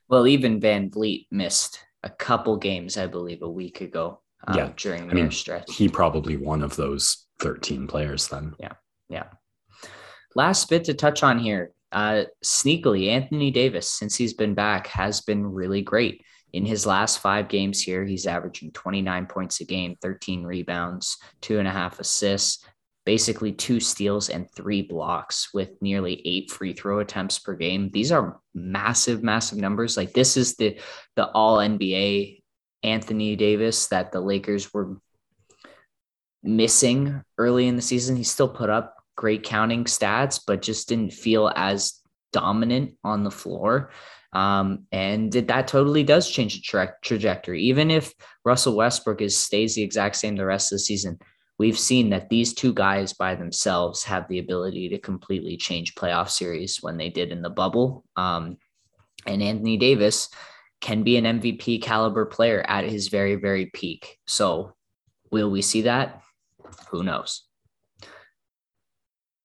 [0.09, 4.21] Well, even VanVleet missed a couple games, I believe, a week ago.
[4.47, 8.29] Um, yeah, during I their mean, stretch, he probably one of those thirteen players.
[8.29, 8.75] Then, yeah,
[9.09, 9.25] yeah.
[10.35, 15.23] Last bit to touch on here, uh, sneakily, Anthony Davis, since he's been back, has
[15.23, 16.23] been really great.
[16.53, 21.59] In his last five games here, he's averaging 29 points a game, 13 rebounds, two
[21.59, 22.65] and a half assists,
[23.09, 27.89] basically two steals and three blocks with nearly eight free throw attempts per game.
[27.91, 29.97] These are massive, massive numbers.
[29.97, 30.79] Like this is the
[31.17, 32.43] the all NBA
[32.83, 34.99] Anthony Davis that the Lakers were
[36.43, 38.15] missing early in the season.
[38.15, 42.03] He still put up great counting stats, but just didn't feel as
[42.35, 43.91] dominant on the floor.
[44.35, 47.63] Um, and that totally does change the tra- trajectory.
[47.63, 48.13] Even if
[48.45, 51.19] Russell Westbrook is stays the exact same the rest of the season,
[51.59, 56.31] we've seen that these two guys by themselves have the ability to completely change playoff
[56.31, 58.05] series when they did in the bubble.
[58.17, 58.57] Um,
[59.27, 60.29] and Anthony Davis
[60.81, 64.19] can be an MVP caliber player at his very, very peak.
[64.27, 64.75] So,
[65.31, 66.23] will we see that?
[66.91, 67.45] Who knows?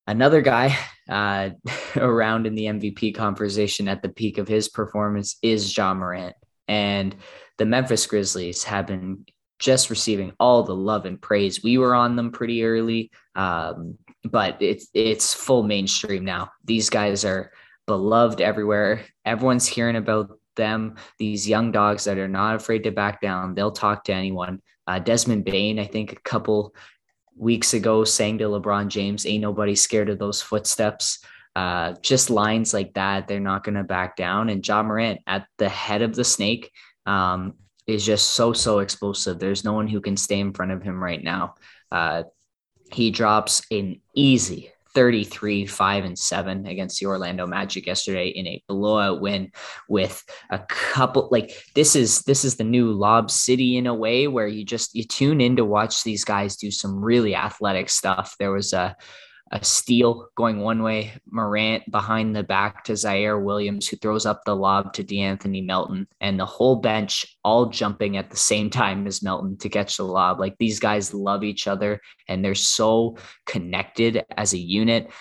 [0.06, 0.78] Another guy
[1.10, 1.52] uh,
[1.95, 6.36] around in the MVP conversation at the peak of his performance is Ja Morant.
[6.67, 7.15] And
[7.58, 9.26] the Memphis Grizzlies have been
[9.63, 11.63] just receiving all the love and praise.
[11.63, 16.52] We were on them pretty early, um, but it's it's full mainstream now.
[16.65, 17.52] These guys are
[17.88, 19.06] beloved everywhere.
[19.23, 20.95] Everyone's hearing about them.
[21.17, 23.56] These young dogs that are not afraid to back down.
[23.56, 24.62] They'll talk to anyone.
[24.86, 26.76] Uh, Desmond Bane, I think a couple
[27.38, 31.19] weeks ago, sang to LeBron James, "Ain't nobody scared of those footsteps."
[31.56, 34.49] Uh, just lines like that, they're not going to back down.
[34.49, 36.69] And Ja Morant at the head of the snake,
[37.06, 37.54] um,
[37.88, 39.39] is just so so explosive.
[39.39, 41.56] There's no one who can stay in front of him right now.
[41.91, 42.24] Uh,
[42.91, 48.63] he drops an easy 33 5 and 7 against the Orlando Magic yesterday in a
[48.67, 49.52] blowout win
[49.89, 54.28] with a couple like this is this is the new lob city in a way
[54.28, 58.36] where you just you tune in to watch these guys do some really athletic stuff.
[58.38, 58.96] There was a
[59.52, 64.44] a steal going one way, Morant behind the back to Ziaire Williams, who throws up
[64.46, 69.06] the lob to De'Anthony Melton, and the whole bench all jumping at the same time
[69.06, 70.40] as Melton to catch the lob.
[70.40, 75.12] Like these guys love each other and they're so connected as a unit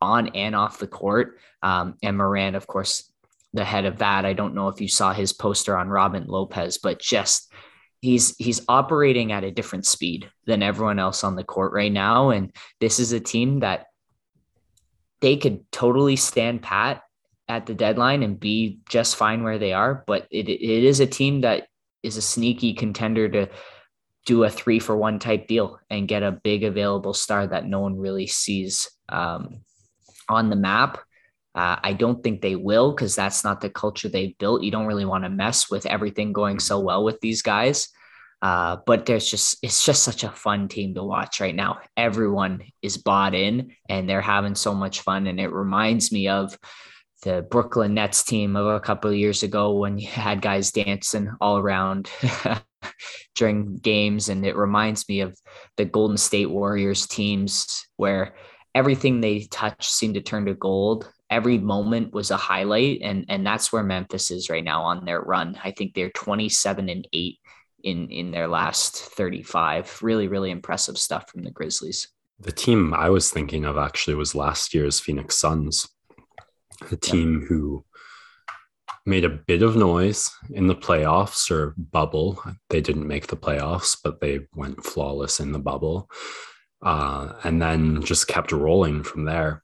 [0.00, 1.38] on and off the court.
[1.62, 3.10] Um, and Morant, of course,
[3.52, 4.24] the head of that.
[4.24, 7.51] I don't know if you saw his poster on Robin Lopez, but just
[8.02, 12.30] he's he's operating at a different speed than everyone else on the court right now.
[12.30, 13.86] And this is a team that
[15.20, 17.02] they could totally stand pat
[17.48, 20.02] at the deadline and be just fine where they are.
[20.06, 21.68] But it, it is a team that
[22.02, 23.48] is a sneaky contender to
[24.26, 27.80] do a three for one type deal and get a big available star that no
[27.80, 29.60] one really sees um,
[30.28, 30.98] on the map
[31.54, 34.62] uh, I don't think they will because that's not the culture they've built.
[34.62, 37.88] You don't really want to mess with everything going so well with these guys.
[38.40, 41.78] Uh, but there's just it's just such a fun team to watch right now.
[41.96, 45.26] Everyone is bought in and they're having so much fun.
[45.26, 46.58] And it reminds me of
[47.22, 51.30] the Brooklyn Nets team of a couple of years ago when you had guys dancing
[51.40, 52.10] all around
[53.36, 54.28] during games.
[54.28, 55.38] And it reminds me of
[55.76, 58.34] the Golden State Warriors teams where
[58.74, 63.44] everything they touch seemed to turn to gold every moment was a highlight and and
[63.44, 65.58] that's where Memphis is right now on their run.
[65.64, 67.38] I think they're 27 and 8
[67.82, 70.02] in in their last 35.
[70.02, 72.08] Really really impressive stuff from the Grizzlies.
[72.38, 75.88] The team I was thinking of actually was last year's Phoenix Suns,
[76.90, 77.84] The team who
[79.06, 82.42] made a bit of noise in the playoffs or bubble.
[82.68, 86.10] They didn't make the playoffs, but they went flawless in the bubble.
[86.84, 89.62] Uh, and then just kept rolling from there.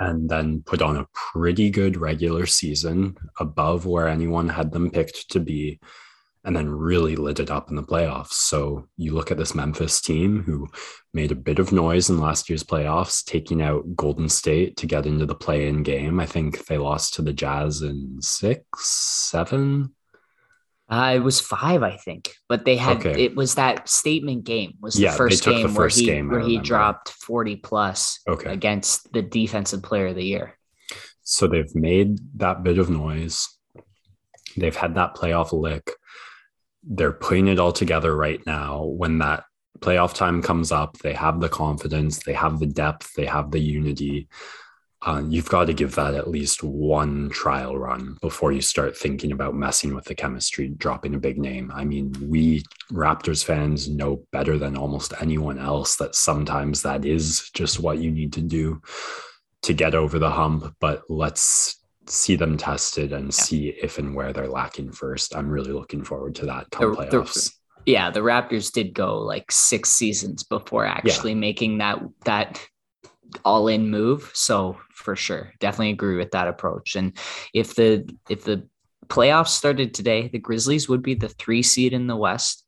[0.00, 5.30] And then put on a pretty good regular season above where anyone had them picked
[5.30, 5.80] to be
[6.44, 8.32] and then really lit it up in the playoffs.
[8.32, 10.68] So you look at this Memphis team who
[11.12, 15.06] made a bit of noise in last year's playoffs, taking out Golden State to get
[15.06, 16.18] into the play in game.
[16.18, 19.94] I think they lost to the Jazz in six, seven.
[20.90, 23.24] Uh, it was five, I think, but they had okay.
[23.24, 26.28] it was that statement game was the yeah, first game the first where he game,
[26.28, 28.50] where he dropped forty plus okay.
[28.50, 30.58] against the defensive player of the year.
[31.22, 33.48] So they've made that bit of noise.
[34.56, 35.92] They've had that playoff lick
[36.82, 38.84] they're putting it all together right now.
[38.84, 39.44] When that
[39.80, 43.60] playoff time comes up, they have the confidence, they have the depth, they have the
[43.60, 44.28] unity.
[45.02, 49.32] Uh, you've got to give that at least one trial run before you start thinking
[49.32, 51.72] about messing with the chemistry, dropping a big name.
[51.74, 57.50] I mean, we Raptors fans know better than almost anyone else that sometimes that is
[57.54, 58.82] just what you need to do
[59.62, 60.74] to get over the hump.
[60.80, 63.30] But let's see them tested and yeah.
[63.30, 65.34] see if and where they're lacking first.
[65.34, 67.54] I'm really looking forward to that come the, playoffs.
[67.86, 71.38] The, yeah, the Raptors did go like six seasons before actually yeah.
[71.38, 72.60] making that that
[73.44, 74.30] all in move.
[74.34, 76.96] So for sure, definitely agree with that approach.
[76.96, 77.16] And
[77.54, 78.68] if the if the
[79.08, 82.64] playoffs started today, the Grizzlies would be the three seed in the West.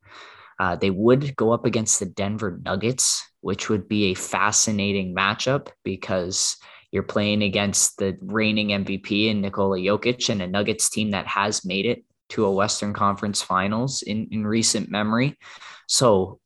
[0.59, 5.69] Uh, they would go up against the Denver Nuggets, which would be a fascinating matchup
[5.83, 6.57] because
[6.91, 11.65] you're playing against the reigning MVP and Nikola Jokic and a Nuggets team that has
[11.65, 15.39] made it to a Western Conference Finals in, in recent memory.
[15.87, 16.39] So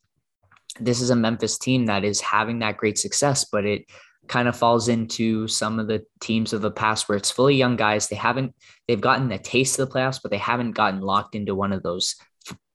[0.80, 3.86] this is a Memphis team that is having that great success, but it
[4.28, 7.76] kind of falls into some of the teams of the past where it's fully young
[7.76, 8.08] guys.
[8.08, 8.54] They haven't,
[8.86, 11.82] they've gotten a taste of the playoffs, but they haven't gotten locked into one of
[11.82, 12.16] those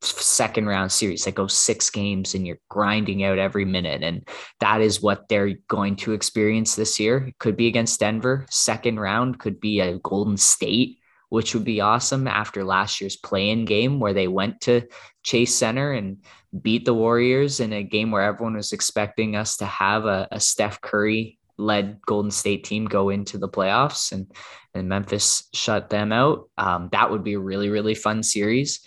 [0.01, 4.03] second round series that goes six games and you're grinding out every minute.
[4.03, 4.27] And
[4.59, 7.27] that is what they're going to experience this year.
[7.27, 8.45] It could be against Denver.
[8.49, 10.97] Second round could be a Golden State,
[11.29, 14.87] which would be awesome after last year's play-in game where they went to
[15.23, 16.17] Chase Center and
[16.61, 20.39] beat the Warriors in a game where everyone was expecting us to have a, a
[20.39, 24.31] Steph Curry led Golden State team go into the playoffs and,
[24.73, 26.49] and Memphis shut them out.
[26.57, 28.85] Um, that would be a really, really fun series.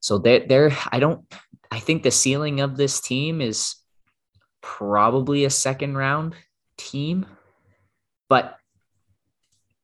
[0.00, 1.22] So they're, they're, I don't,
[1.70, 3.76] I think the ceiling of this team is
[4.60, 6.34] probably a second round
[6.76, 7.26] team,
[8.28, 8.56] but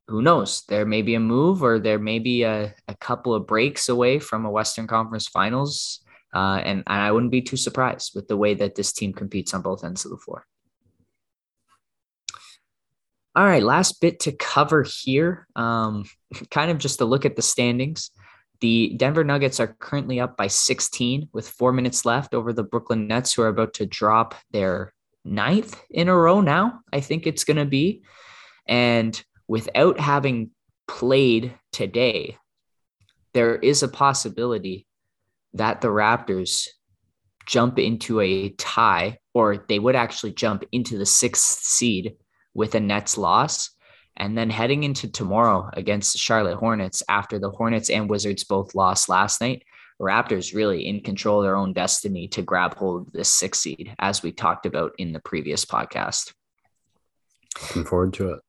[0.07, 0.65] who knows?
[0.69, 4.19] There may be a move or there may be a, a couple of breaks away
[4.19, 6.01] from a Western Conference finals.
[6.35, 9.55] Uh, and, and I wouldn't be too surprised with the way that this team competes
[9.55, 10.47] on both ends of the floor.
[13.37, 15.49] All right, last bit to cover here.
[15.57, 16.05] Um,
[16.51, 18.11] kind of just to look at the standings.
[18.61, 23.09] The Denver Nuggets are currently up by 16 with four minutes left over the Brooklyn
[23.09, 24.95] Nets, who are about to drop their
[25.25, 26.81] ninth in a row now.
[26.93, 28.03] I think it's going to be.
[28.67, 30.51] And without having
[30.87, 32.39] played today,
[33.33, 34.87] there is a possibility
[35.55, 36.69] that the Raptors
[37.47, 42.15] jump into a tie, or they would actually jump into the sixth seed
[42.55, 43.71] with a Nets loss.
[44.17, 49.09] And then heading into tomorrow against Charlotte Hornets after the Hornets and Wizards both lost
[49.09, 49.65] last night,
[50.01, 53.95] Raptors really in control of their own destiny to grab hold of this six seed,
[53.99, 56.33] as we talked about in the previous podcast.
[57.63, 58.41] Looking forward to it.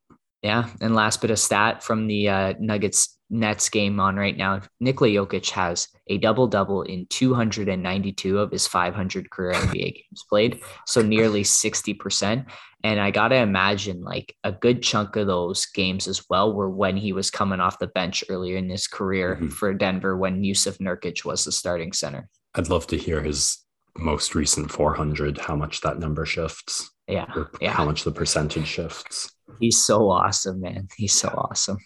[0.42, 0.70] Yeah.
[0.82, 4.62] And last bit of stat from the uh, Nuggets Nets game on right now.
[4.80, 10.62] Nikola Jokic has a double double in 292 of his 500 career NBA games played.
[10.86, 12.46] So nearly 60%.
[12.84, 16.70] And I got to imagine like a good chunk of those games as well were
[16.70, 19.48] when he was coming off the bench earlier in his career mm-hmm.
[19.48, 22.30] for Denver when Jusuf Nurkic was the starting center.
[22.54, 23.58] I'd love to hear his
[23.98, 26.92] most recent 400, how much that number shifts.
[27.08, 27.26] Yeah.
[27.62, 27.72] yeah.
[27.72, 29.34] How much the percentage shifts.
[29.60, 30.88] He's so awesome, man.
[30.98, 31.78] He's so awesome.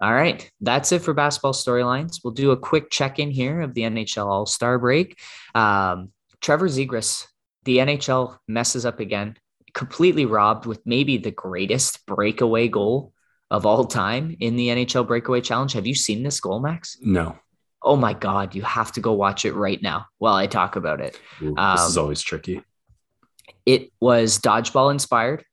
[0.00, 0.50] All right.
[0.60, 2.20] That's it for basketball storylines.
[2.24, 5.18] We'll do a quick check in here of the NHL All Star break.
[5.54, 7.26] Um, Trevor Zegras,
[7.64, 9.36] the NHL messes up again
[9.74, 13.12] completely robbed with maybe the greatest breakaway goal
[13.50, 15.72] of all time in the NHL Breakaway Challenge.
[15.72, 16.96] Have you seen this goal, Max?
[17.00, 17.38] No.
[17.82, 21.00] Oh my God, you have to go watch it right now while I talk about
[21.00, 21.18] it.
[21.42, 22.62] Ooh, um, this is always tricky.
[23.64, 25.44] It was dodgeball inspired.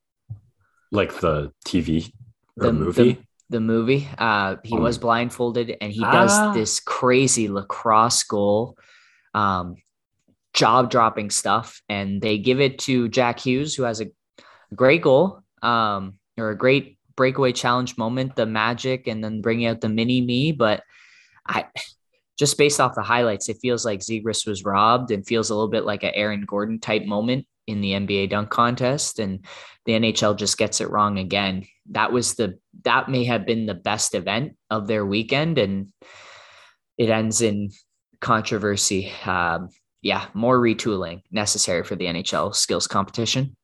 [0.92, 2.12] Like the TV
[2.56, 3.12] the, movie?
[3.14, 3.18] The,
[3.50, 4.08] the movie.
[4.18, 4.80] Uh, he oh.
[4.80, 6.12] was blindfolded and he ah.
[6.12, 8.76] does this crazy lacrosse goal.
[9.34, 9.76] Um,
[10.52, 11.82] job dropping stuff.
[11.88, 14.10] And they give it to Jack Hughes, who has a
[14.74, 19.80] great goal um, or a great breakaway challenge moment, the magic, and then bringing out
[19.80, 20.52] the mini me.
[20.52, 20.82] But
[21.46, 21.66] I
[22.38, 25.70] just based off the highlights, it feels like Zegras was robbed and feels a little
[25.70, 29.18] bit like an Aaron Gordon type moment in the NBA dunk contest.
[29.18, 29.44] And
[29.84, 31.64] the NHL just gets it wrong again.
[31.90, 35.88] That was the that may have been the best event of their weekend, and
[36.96, 37.70] it ends in
[38.20, 39.12] controversy.
[39.24, 39.70] Um,
[40.02, 43.56] yeah, more retooling necessary for the NHL skills competition.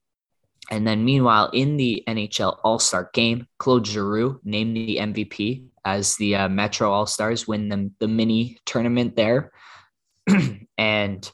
[0.71, 6.17] And then, meanwhile, in the NHL All Star game, Claude Giroux named the MVP as
[6.17, 9.53] the uh, Metro All Stars win the, the mini tournament there.
[10.79, 11.31] and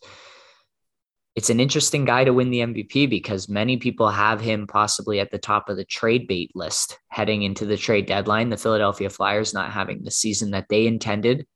[1.36, 5.30] it's an interesting guy to win the MVP because many people have him possibly at
[5.30, 8.50] the top of the trade bait list heading into the trade deadline.
[8.50, 11.46] The Philadelphia Flyers not having the season that they intended.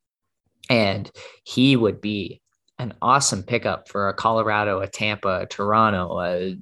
[0.69, 1.11] And
[1.43, 2.41] he would be
[2.79, 6.57] an awesome pickup for a Colorado, a Tampa, a Toronto, a,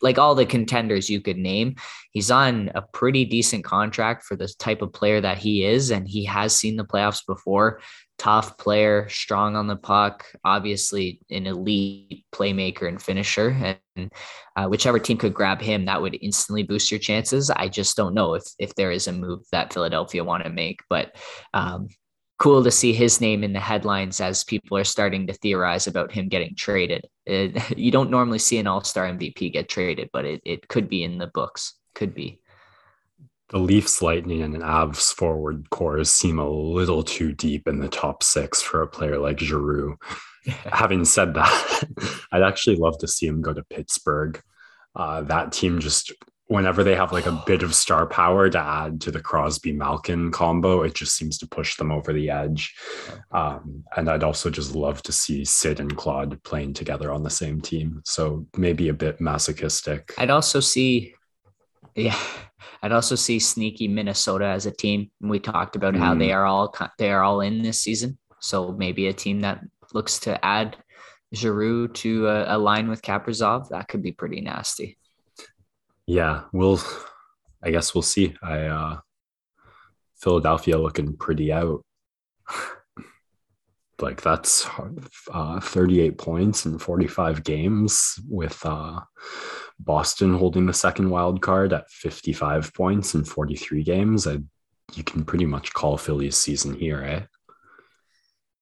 [0.00, 1.76] like all the contenders you could name.
[2.12, 6.08] He's on a pretty decent contract for the type of player that he is, and
[6.08, 7.80] he has seen the playoffs before.
[8.22, 13.76] Tough player, strong on the puck, obviously an elite playmaker and finisher.
[13.96, 14.12] And
[14.54, 17.50] uh, whichever team could grab him, that would instantly boost your chances.
[17.50, 20.82] I just don't know if if there is a move that Philadelphia want to make,
[20.88, 21.16] but
[21.52, 21.88] um,
[22.38, 26.12] cool to see his name in the headlines as people are starting to theorize about
[26.12, 27.04] him getting traded.
[27.26, 30.88] It, you don't normally see an all star MVP get traded, but it, it could
[30.88, 31.74] be in the books.
[31.96, 32.40] Could be.
[33.52, 38.22] The Leafs, Lightning, and Avs forward cores seem a little too deep in the top
[38.22, 39.96] six for a player like Giroux.
[40.72, 41.84] Having said that,
[42.32, 44.42] I'd actually love to see him go to Pittsburgh.
[44.96, 46.12] Uh, that team just
[46.52, 50.30] whenever they have like a bit of star power to add to the Crosby Malkin
[50.30, 52.74] combo, it just seems to push them over the edge.
[53.30, 57.30] Um, and I'd also just love to see Sid and Claude playing together on the
[57.30, 58.02] same team.
[58.04, 60.14] So maybe a bit masochistic.
[60.18, 61.14] I'd also see,
[61.94, 62.18] yeah,
[62.82, 65.10] I'd also see sneaky Minnesota as a team.
[65.20, 65.98] We talked about mm.
[65.98, 66.34] how they mm.
[66.34, 68.18] are all they are all in this season.
[68.40, 69.60] So maybe a team that
[69.94, 70.76] looks to add
[71.34, 74.98] Giroux to a, a line with Kaprizov that could be pretty nasty
[76.06, 76.80] yeah, we'll.
[77.62, 78.34] I guess we'll see.
[78.42, 79.00] I uh,
[80.20, 81.84] Philadelphia looking pretty out.
[84.02, 84.68] like that's
[85.32, 89.00] uh, 38 points in 45 games with uh,
[89.78, 94.26] Boston holding the second wild card at 55 points in 43 games.
[94.26, 94.38] I,
[94.94, 97.22] you can pretty much call Philly's season here, eh?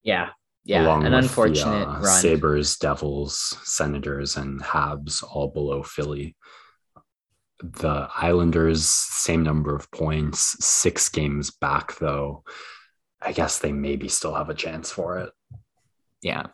[0.03, 0.31] Yeah.
[0.65, 0.85] Yeah.
[0.85, 2.21] Along An unfortunate the, uh, run.
[2.21, 6.37] Sabres, Devils, Senators, and Habs all below Philly
[7.63, 12.45] the Islanders, same number of points, six games back, though.
[13.23, 15.31] I guess they maybe still have a chance for it.
[16.23, 16.47] Yeah.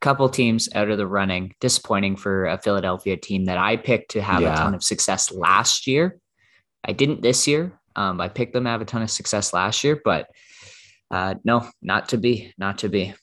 [0.00, 1.54] Couple teams out of the running.
[1.60, 4.54] Disappointing for a Philadelphia team that I picked to have yeah.
[4.54, 6.18] a ton of success last year.
[6.84, 7.78] I didn't this year.
[7.94, 10.28] Um, I picked them to have a ton of success last year, but
[11.10, 13.14] uh, no, not to be, not to be.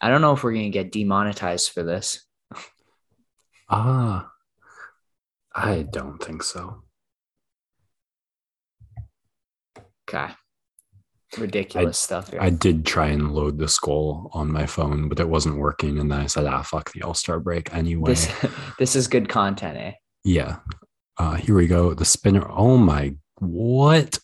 [0.00, 2.26] I don't know if we're going to get demonetized for this.
[3.68, 4.30] Ah,
[5.54, 6.82] I don't think so.
[10.08, 10.32] Okay.
[11.38, 12.40] Ridiculous I, stuff here.
[12.40, 15.98] I did try and load the skull on my phone, but it wasn't working.
[15.98, 18.10] And then I said, ah, fuck the All Star break anyway.
[18.10, 18.46] This,
[18.78, 19.92] this is good content, eh?
[20.24, 20.58] Yeah.
[21.16, 21.94] Uh, here we go.
[21.94, 22.46] The spinner.
[22.50, 24.18] Oh my, what?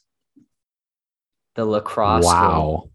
[1.55, 2.25] The lacrosse.
[2.25, 2.53] Wow.
[2.53, 2.88] Goal.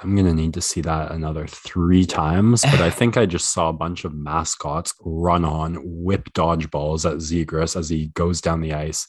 [0.00, 2.62] I'm gonna need to see that another three times.
[2.62, 7.18] But I think I just saw a bunch of mascots run on, whip dodgeballs at
[7.18, 9.08] Zegras as he goes down the ice,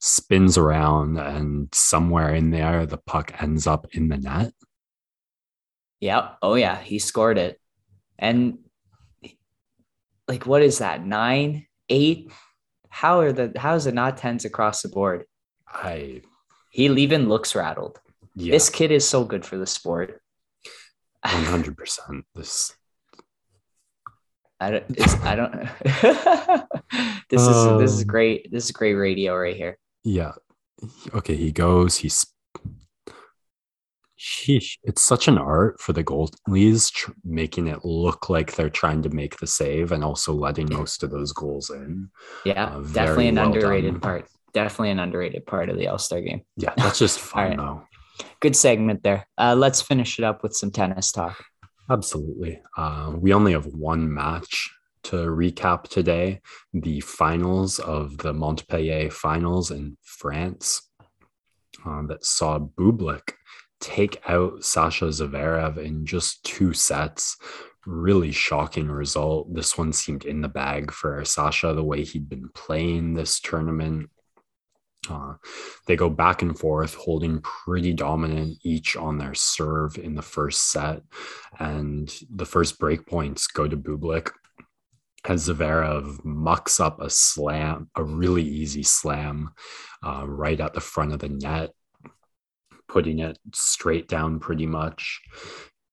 [0.00, 4.52] spins around, and somewhere in there the puck ends up in the net.
[6.00, 6.38] Yep.
[6.40, 7.60] Oh yeah, he scored it.
[8.18, 8.58] And
[10.26, 11.04] like what is that?
[11.04, 12.32] Nine, eight?
[12.88, 15.26] How are the how is it not tens across the board?
[15.68, 16.22] I
[16.70, 18.00] he even looks rattled.
[18.34, 18.52] Yeah.
[18.52, 20.22] This kid is so good for the sport.
[21.22, 22.24] One hundred percent.
[22.34, 22.74] This.
[24.58, 24.84] I don't.
[25.24, 25.52] I don't.
[27.30, 28.50] this is um, this is um, great.
[28.50, 29.78] This is great radio right here.
[30.02, 30.32] Yeah.
[31.14, 31.36] Okay.
[31.36, 31.96] He goes.
[31.96, 32.26] He's.
[34.18, 34.76] Sheesh.
[34.82, 39.08] It's such an art for the goalies, tr- making it look like they're trying to
[39.08, 42.10] make the save and also letting most of those goals in.
[42.44, 44.00] Yeah, uh, definitely an well underrated done.
[44.00, 44.28] part.
[44.52, 46.42] Definitely an underrated part of the All Star game.
[46.56, 47.56] Yeah, that's just fun right.
[47.56, 47.82] though
[48.40, 49.26] good segment there.
[49.38, 51.42] Uh, let's finish it up with some tennis talk.
[51.90, 52.60] Absolutely.
[52.76, 54.70] Uh, we only have one match
[55.02, 56.40] to recap today
[56.72, 60.88] the finals of the Montpellier finals in France
[61.86, 63.32] uh, that saw Bublik
[63.80, 67.36] take out Sasha Zverev in just two sets.
[67.86, 69.52] really shocking result.
[69.54, 74.10] This one seemed in the bag for Sasha the way he'd been playing this tournament.
[75.08, 75.34] Uh,
[75.86, 80.70] they go back and forth, holding pretty dominant each on their serve in the first
[80.70, 81.02] set.
[81.58, 84.30] And the first break points go to Bublik
[85.24, 89.50] as Zverev mucks up a slam, a really easy slam
[90.04, 91.70] uh, right at the front of the net,
[92.88, 95.20] putting it straight down pretty much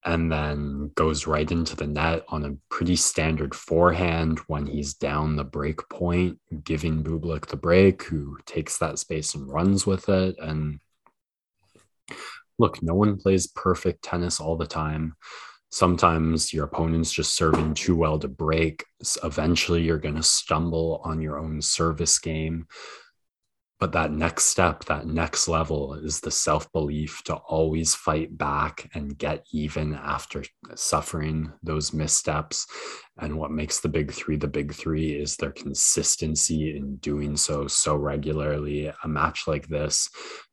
[0.07, 5.35] and then goes right into the net on a pretty standard forehand when he's down
[5.35, 10.37] the break point, giving Bublik the break, who takes that space and runs with it.
[10.39, 10.79] And
[12.57, 15.17] look, no one plays perfect tennis all the time.
[15.71, 18.85] Sometimes your opponent's just serving too well to break.
[19.25, 22.65] Eventually, you're going to stumble on your own service game
[23.79, 29.17] but that next step that next level is the self-belief to always fight back and
[29.17, 30.43] get even after
[30.75, 32.65] suffering those missteps.
[33.19, 37.67] And what makes the big three the big three is their consistency in doing so
[37.67, 38.91] so regularly.
[39.03, 40.09] A match like this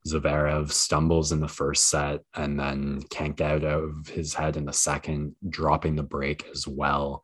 [0.07, 4.67] zverev stumbles in the first set and then can't get out of his head in
[4.67, 7.23] the second dropping the break as well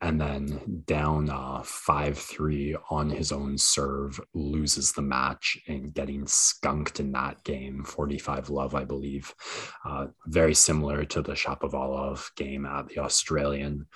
[0.00, 7.00] and then down uh, 5-3 on his own serve loses the match and getting skunked
[7.00, 9.34] in that game 45 love i believe.
[9.84, 13.86] Uh, very similar to the shapovalov game at the australian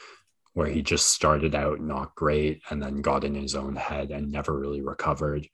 [0.54, 4.30] where he just started out not great and then got in his own head and
[4.30, 5.46] never really recovered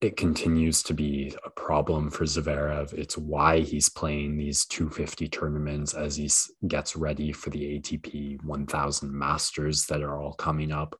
[0.00, 2.92] it continues to be a problem for Zverev.
[2.92, 6.30] It's why he's playing these 250 tournaments as he
[6.68, 10.98] gets ready for the ATP 1000 Masters that are all coming up.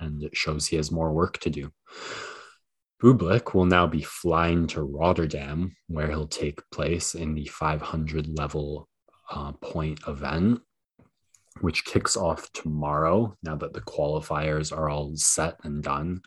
[0.00, 1.70] And it shows he has more work to do.
[3.02, 8.88] Bublik will now be flying to Rotterdam, where he'll take place in the 500 level
[9.30, 10.60] uh, point event,
[11.60, 16.22] which kicks off tomorrow now that the qualifiers are all set and done.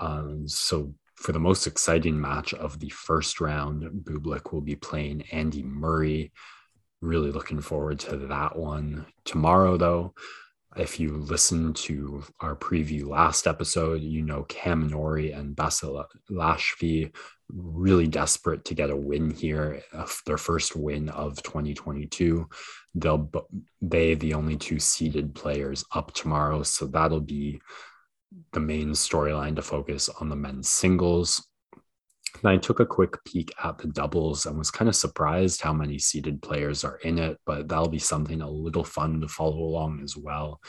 [0.00, 5.24] Um, so for the most exciting match of the first round, Bublik will be playing
[5.30, 6.32] Andy Murray.
[7.02, 9.06] Really looking forward to that one.
[9.24, 10.14] Tomorrow, though,
[10.76, 17.12] if you listen to our preview last episode, you know Cam and Basilashvili
[17.52, 22.48] really desperate to get a win here, uh, their first win of 2022.
[22.94, 23.30] They'll
[23.82, 27.60] they the only two seeded players up tomorrow, so that'll be
[28.52, 31.46] the main storyline to focus on the men's singles.
[32.42, 35.72] And I took a quick peek at the doubles and was kind of surprised how
[35.72, 39.58] many seeded players are in it, but that'll be something a little fun to follow
[39.58, 40.60] along as well.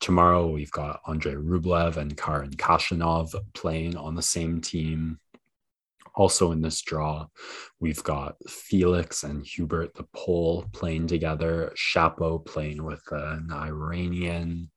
[0.00, 5.18] Tomorrow, we've got Andrei Rublev and Karen Khachanov playing on the same team.
[6.14, 7.26] Also in this draw,
[7.78, 14.70] we've got Felix and Hubert the Pole playing together, Shapo playing with an Iranian,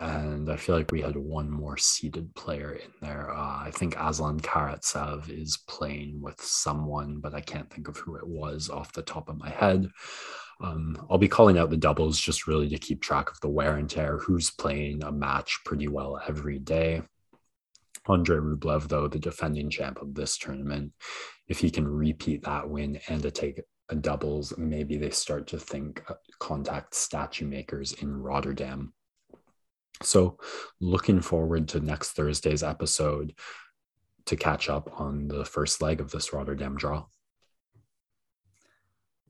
[0.00, 3.30] and I feel like we had one more seeded player in there.
[3.30, 8.16] Uh, I think Aslan Karatsev is playing with someone, but I can't think of who
[8.16, 9.88] it was off the top of my head.
[10.60, 13.76] Um, I'll be calling out the doubles just really to keep track of the wear
[13.76, 17.02] and tear, who's playing a match pretty well every day.
[18.08, 20.92] Andrei Rublev, though, the defending champ of this tournament,
[21.48, 25.58] if he can repeat that win and to take a doubles, maybe they start to
[25.58, 28.92] think uh, contact statue makers in Rotterdam
[30.02, 30.38] so,
[30.80, 33.34] looking forward to next Thursday's episode
[34.26, 37.04] to catch up on the first leg of this Rotterdam draw.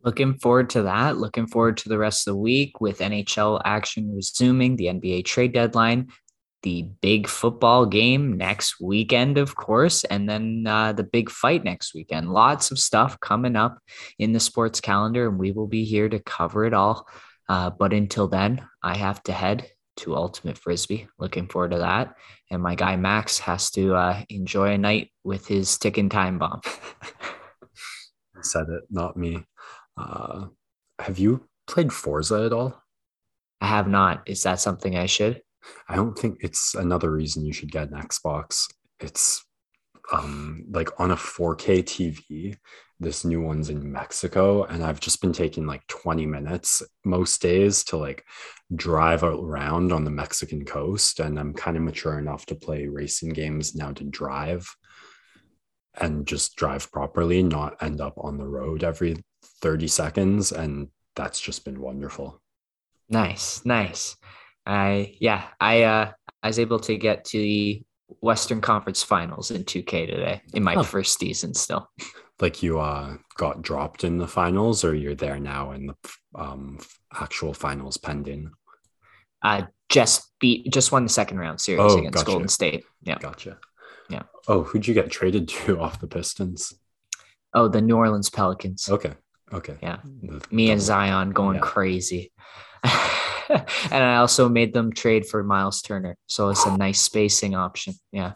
[0.04, 1.16] Looking forward to that.
[1.16, 5.52] Looking forward to the rest of the week with NHL action resuming, the NBA trade
[5.52, 6.08] deadline,
[6.62, 11.94] the big football game next weekend, of course, and then uh, the big fight next
[11.94, 12.30] weekend.
[12.30, 13.78] Lots of stuff coming up
[14.18, 17.08] in the sports calendar, and we will be here to cover it all.
[17.48, 21.08] Uh, but until then, I have to head to Ultimate Frisbee.
[21.18, 22.14] Looking forward to that.
[22.50, 26.60] And my guy Max has to uh, enjoy a night with his ticking time bomb.
[28.42, 29.44] said it, not me.
[29.96, 30.46] Uh,
[30.98, 32.82] have you played Forza at all?
[33.60, 34.22] I have not.
[34.26, 35.40] Is that something I should?
[35.88, 38.66] I don't think it's another reason you should get an Xbox.
[39.00, 39.44] It's
[40.12, 42.56] um like on a 4K TV
[43.00, 47.84] this new one's in Mexico and I've just been taking like 20 minutes most days
[47.84, 48.24] to like
[48.74, 53.30] drive around on the Mexican coast and I'm kind of mature enough to play racing
[53.30, 54.68] games now to drive
[56.00, 59.16] and just drive properly not end up on the road every
[59.60, 62.40] 30 seconds and that's just been wonderful.
[63.08, 64.16] Nice, nice.
[64.66, 67.82] I yeah, I uh I was able to get to the
[68.20, 70.82] Western Conference Finals in 2K today in my oh.
[70.82, 71.90] first season still
[72.44, 75.94] like you uh got dropped in the finals or you're there now in the
[76.34, 76.78] um
[77.18, 78.50] actual finals pending?
[79.42, 82.26] Uh just beat just won the second round series Oh, against gotcha.
[82.26, 82.84] golden state.
[83.02, 83.18] Yeah.
[83.18, 83.58] Gotcha.
[84.10, 84.24] Yeah.
[84.46, 86.74] oh who'd you get traded to off the pistons?
[87.54, 88.90] Oh the new orleans pelicans.
[88.90, 89.14] Okay
[89.50, 89.76] okay.
[89.82, 90.00] Yeah.
[90.22, 91.62] The- me and zion going yeah.
[91.72, 92.32] crazy.
[93.90, 96.16] And i also made them trade for miles turner.
[96.26, 97.94] So it's a nice spacing option.
[98.12, 98.32] Yeah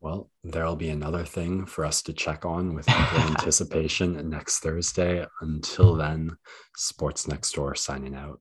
[0.00, 5.24] well there'll be another thing for us to check on with anticipation next thursday.
[5.40, 6.36] Until then
[6.76, 8.40] sports next door signing out